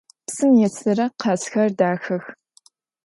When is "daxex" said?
1.77-2.25